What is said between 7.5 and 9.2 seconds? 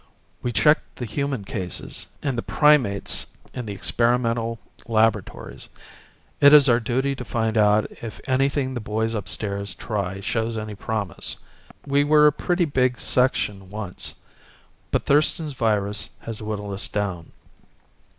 out if anything the boys